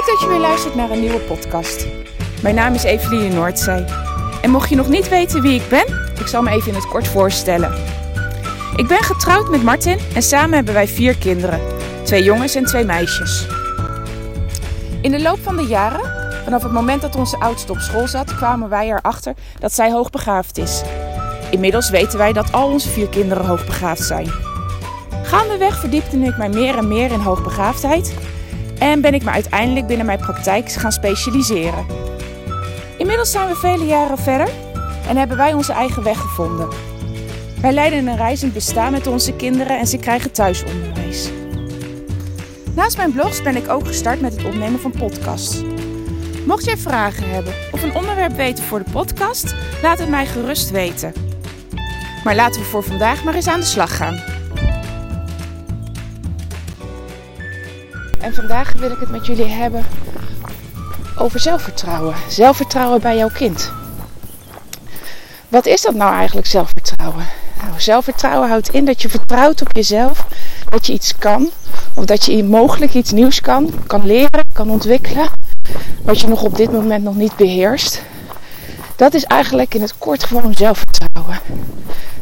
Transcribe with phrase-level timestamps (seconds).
[0.00, 1.86] Leuk dat je weer luistert naar een nieuwe podcast.
[2.42, 3.84] Mijn naam is Eveline Noordzee.
[4.42, 6.86] En mocht je nog niet weten wie ik ben, ik zal me even in het
[6.86, 7.74] kort voorstellen.
[8.76, 11.60] Ik ben getrouwd met Martin en samen hebben wij vier kinderen.
[12.02, 13.46] Twee jongens en twee meisjes.
[15.02, 18.34] In de loop van de jaren, vanaf het moment dat onze oudste op school zat,
[18.34, 20.82] kwamen wij erachter dat zij hoogbegaafd is.
[21.50, 24.30] Inmiddels weten wij dat al onze vier kinderen hoogbegaafd zijn.
[25.22, 28.14] Gaandeweg verdiepte ik mij meer en meer in hoogbegaafdheid
[28.80, 31.86] en ben ik me uiteindelijk binnen mijn praktijk gaan specialiseren.
[32.98, 34.48] Inmiddels zijn we vele jaren verder
[35.08, 36.68] en hebben wij onze eigen weg gevonden.
[37.60, 41.30] Wij leiden een reizend bestaan met onze kinderen en ze krijgen thuisonderwijs.
[42.74, 45.62] Naast mijn blogs ben ik ook gestart met het opnemen van podcasts.
[46.46, 50.70] Mocht jij vragen hebben of een onderwerp weten voor de podcast, laat het mij gerust
[50.70, 51.12] weten.
[52.24, 54.39] Maar laten we voor vandaag maar eens aan de slag gaan.
[58.20, 59.84] En vandaag wil ik het met jullie hebben
[61.16, 62.14] over zelfvertrouwen.
[62.28, 63.72] Zelfvertrouwen bij jouw kind.
[65.48, 67.24] Wat is dat nou eigenlijk, zelfvertrouwen?
[67.62, 70.26] Nou, zelfvertrouwen houdt in dat je vertrouwt op jezelf,
[70.68, 71.50] dat je iets kan,
[71.94, 75.28] of dat je mogelijk iets nieuws kan, kan leren, kan ontwikkelen,
[76.02, 78.02] wat je nog op dit moment nog niet beheerst.
[78.96, 81.38] Dat is eigenlijk in het kort gewoon zelfvertrouwen.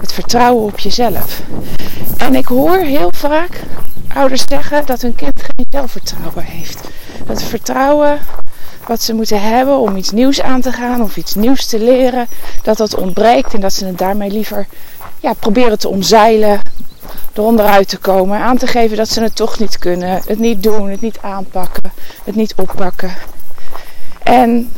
[0.00, 1.42] Het vertrouwen op jezelf.
[2.16, 3.60] En ik hoor heel vaak
[4.18, 6.88] ouders zeggen dat hun kind geen zelfvertrouwen heeft.
[7.26, 8.18] Dat vertrouwen
[8.86, 12.26] wat ze moeten hebben om iets nieuws aan te gaan of iets nieuws te leren,
[12.62, 14.66] dat dat ontbreekt en dat ze het daarmee liever
[15.20, 16.60] ja, proberen te omzeilen,
[17.32, 20.62] eronder uit te komen, aan te geven dat ze het toch niet kunnen, het niet
[20.62, 21.92] doen, het niet aanpakken,
[22.24, 23.12] het niet oppakken.
[24.22, 24.72] En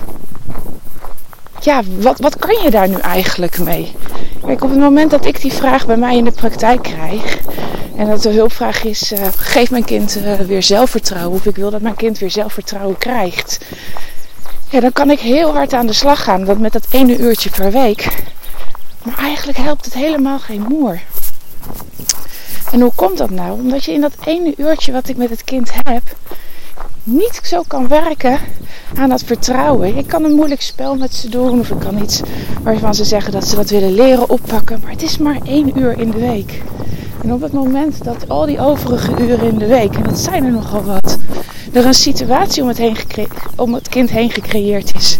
[1.65, 3.93] ja, wat, wat kan je daar nu eigenlijk mee?
[4.47, 7.39] Kijk, op het moment dat ik die vraag bij mij in de praktijk krijg,
[7.97, 11.71] en dat de hulpvraag is: uh, geef mijn kind uh, weer zelfvertrouwen, of ik wil
[11.71, 13.59] dat mijn kind weer zelfvertrouwen krijgt,
[14.71, 16.45] ja, dan kan ik heel hard aan de slag gaan.
[16.45, 18.25] Dat met dat ene uurtje per week.
[19.03, 21.01] Maar eigenlijk helpt het helemaal geen moer.
[22.73, 23.53] En hoe komt dat nou?
[23.53, 26.03] Omdat je in dat ene uurtje wat ik met het kind heb,
[27.11, 28.39] niet zo kan werken
[28.95, 29.97] aan dat vertrouwen.
[29.97, 32.21] Ik kan een moeilijk spel met ze doen of ik kan iets
[32.63, 34.81] waarvan ze zeggen dat ze dat willen leren oppakken.
[34.83, 36.63] Maar het is maar één uur in de week.
[37.23, 40.45] En op het moment dat al die overige uren in de week, en dat zijn
[40.45, 41.19] er nogal wat,
[41.73, 42.97] er een situatie om het, heen
[43.57, 45.19] om het kind heen gecreëerd is,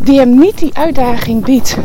[0.00, 1.76] die hem niet die uitdaging biedt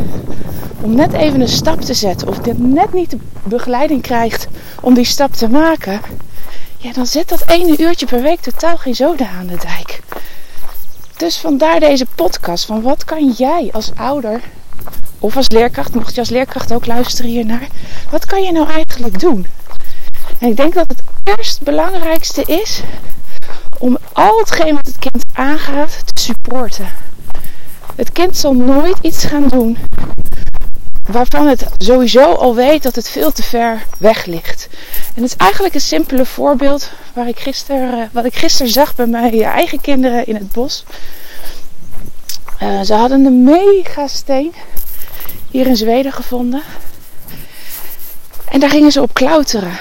[0.82, 4.48] om net even een stap te zetten, of net niet de begeleiding krijgt
[4.82, 6.02] om die stap te maken,
[6.82, 10.00] ja, dan zet dat ene uurtje per week totaal geen zoden aan de dijk.
[11.18, 14.42] Dus vandaar deze podcast van wat kan jij als ouder
[15.20, 17.68] of als leerkracht, mocht je als leerkracht ook luisteren hiernaar,
[18.10, 19.48] wat kan je nou eigenlijk doen?
[20.40, 21.02] En ik denk dat het
[21.38, 22.82] eerst belangrijkste is
[23.80, 26.90] om al hetgeen wat het kind aangaat te supporten.
[27.96, 29.78] Het kind zal nooit iets gaan doen
[31.12, 34.70] waarvan het sowieso al weet dat het veel te ver weg ligt.
[35.14, 38.96] En het is eigenlijk een simpele voorbeeld waar ik gister, uh, wat ik gisteren zag
[38.96, 40.86] bij mijn eigen kinderen in het bos.
[42.64, 44.54] Uh, ze hadden een mega steen
[45.50, 46.62] hier in Zweden gevonden.
[48.46, 49.78] En daar gingen ze op klauteren.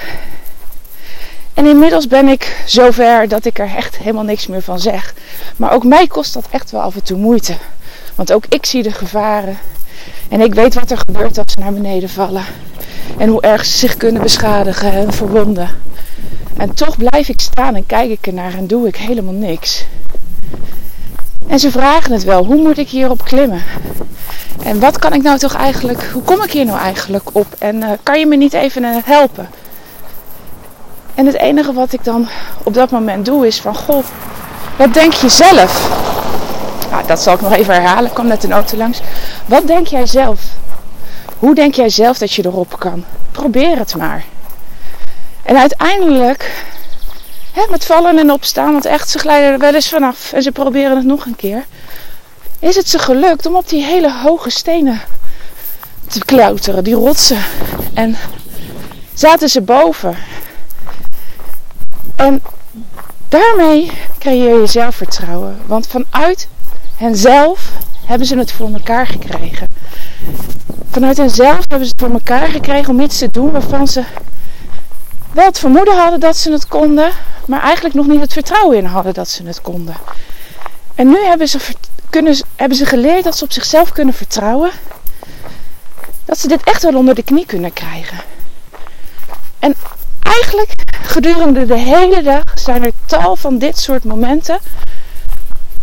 [1.54, 5.14] En inmiddels ben ik zover dat ik er echt helemaal niks meer van zeg.
[5.56, 7.56] Maar ook mij kost dat echt wel af en toe moeite.
[8.14, 9.58] Want ook ik zie de gevaren.
[10.28, 12.44] En ik weet wat er gebeurt als ze naar beneden vallen.
[13.18, 15.68] En hoe erg ze zich kunnen beschadigen en verwonden.
[16.56, 19.84] En toch blijf ik staan en kijk ik ernaar en doe ik helemaal niks.
[21.46, 23.62] En ze vragen het wel, hoe moet ik hierop klimmen?
[24.62, 27.46] En wat kan ik nou toch eigenlijk, hoe kom ik hier nou eigenlijk op?
[27.58, 29.48] En uh, kan je me niet even uh, helpen?
[31.14, 32.28] En het enige wat ik dan
[32.62, 34.04] op dat moment doe is van, goh,
[34.76, 35.90] wat denk je zelf?
[36.90, 39.00] Nou, dat zal ik nog even herhalen, ik kwam net een auto langs.
[39.46, 40.40] Wat denk jij zelf?
[41.40, 43.04] Hoe denk jij zelf dat je erop kan?
[43.32, 44.24] Probeer het maar.
[45.42, 46.64] En uiteindelijk,
[47.52, 50.52] hè, met vallen en opstaan, want echt, ze glijden er wel eens vanaf en ze
[50.52, 51.64] proberen het nog een keer.
[52.58, 55.00] Is het ze gelukt om op die hele hoge stenen
[56.08, 57.42] te klauteren, die rotsen.
[57.94, 58.16] En
[59.14, 60.16] zaten ze boven.
[62.16, 62.42] En
[63.28, 65.58] daarmee creëer je zelfvertrouwen.
[65.66, 66.48] Want vanuit
[66.96, 67.72] henzelf
[68.06, 69.66] hebben ze het voor elkaar gekregen.
[70.90, 74.04] Vanuit henzelf hebben ze het voor elkaar gekregen om iets te doen waarvan ze
[75.32, 77.10] wel het vermoeden hadden dat ze het konden,
[77.46, 79.96] maar eigenlijk nog niet het vertrouwen in hadden dat ze het konden.
[80.94, 81.58] En nu hebben ze,
[82.10, 84.70] kunnen, hebben ze geleerd dat ze op zichzelf kunnen vertrouwen.
[86.24, 88.18] Dat ze dit echt wel onder de knie kunnen krijgen.
[89.58, 89.74] En
[90.22, 90.72] eigenlijk
[91.02, 94.58] gedurende de hele dag zijn er tal van dit soort momenten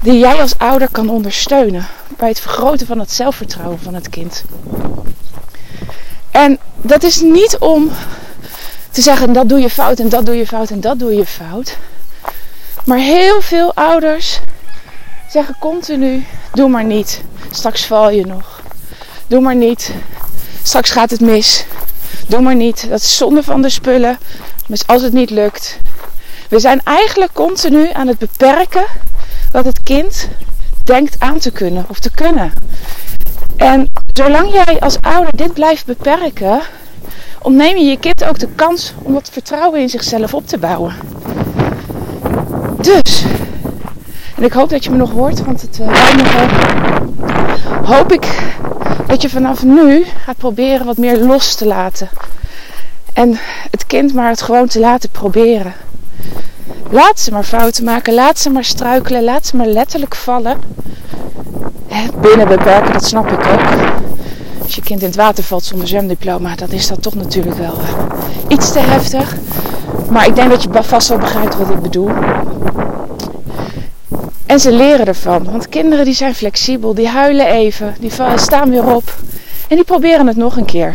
[0.02, 4.44] die jij als ouder kan ondersteunen bij het vergroten van het zelfvertrouwen van het kind.
[6.32, 7.92] En dat is niet om
[8.92, 11.26] te zeggen dat doe je fout en dat doe je fout en dat doe je
[11.26, 11.78] fout.
[12.86, 14.40] Maar heel veel ouders
[15.30, 17.22] zeggen continu: doe maar niet,
[17.52, 18.62] straks val je nog.
[19.28, 19.92] Doe maar niet,
[20.64, 21.66] straks gaat het mis.
[22.28, 24.18] Doe maar niet, dat is zonde van de spullen.
[24.68, 25.78] Dus als het niet lukt.
[26.50, 28.86] We zijn eigenlijk continu aan het beperken
[29.52, 30.30] wat het kind
[30.84, 32.52] denkt aan te kunnen of te kunnen.
[33.56, 36.62] En zolang jij als ouder dit blijft beperken,
[37.42, 40.96] ontneem je je kind ook de kans om wat vertrouwen in zichzelf op te bouwen.
[42.82, 43.24] Dus,
[44.36, 46.48] en ik hoop dat je me nog hoort, want het uh, nogal.
[47.84, 48.56] Hoop ik
[49.08, 52.10] dat je vanaf nu gaat proberen wat meer los te laten.
[53.14, 53.38] En
[53.72, 55.74] het kind maar het gewoon te laten proberen.
[56.92, 60.58] Laat ze maar fouten maken, laat ze maar struikelen, laat ze maar letterlijk vallen.
[62.22, 63.62] Binnen beperken, dat snap ik ook.
[64.64, 67.74] Als je kind in het water valt zonder zwemdiploma, dan is dat toch natuurlijk wel
[67.74, 67.90] uh,
[68.48, 69.36] iets te heftig.
[70.10, 72.10] Maar ik denk dat je vast wel begrijpt wat ik bedoel.
[74.46, 75.44] En ze leren ervan.
[75.44, 79.16] Want kinderen die zijn flexibel, die huilen even, die staan weer op.
[79.68, 80.94] En die proberen het nog een keer.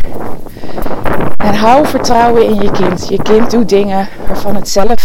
[1.37, 3.07] En hou vertrouwen in je kind.
[3.09, 5.02] Je kind doet dingen waarvan het zelf,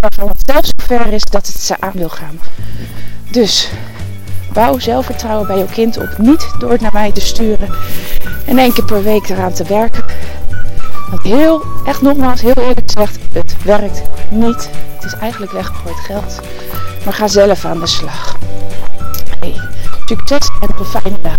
[0.00, 2.40] waarvan het zelf zover is dat het ze aan wil gaan.
[3.30, 3.68] Dus
[4.52, 6.18] bouw zelfvertrouwen bij je kind op.
[6.18, 7.70] Niet door het naar mij te sturen
[8.46, 10.04] en één keer per week eraan te werken.
[11.10, 14.70] Want heel, echt nogmaals, heel eerlijk gezegd, het werkt niet.
[14.94, 16.40] Het is eigenlijk weggegooid geld.
[17.04, 18.36] Maar ga zelf aan de slag.
[19.40, 19.60] Hey,
[20.06, 21.38] succes en een fijne dag.